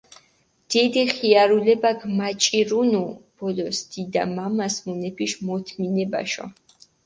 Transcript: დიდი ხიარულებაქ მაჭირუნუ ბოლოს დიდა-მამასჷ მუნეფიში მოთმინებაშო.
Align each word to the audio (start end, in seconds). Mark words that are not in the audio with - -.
დიდი 0.71 1.03
ხიარულებაქ 1.13 1.99
მაჭირუნუ 2.17 3.03
ბოლოს 3.37 3.77
დიდა-მამასჷ 3.93 4.77
მუნეფიში 4.85 5.39
მოთმინებაშო. 5.47 6.45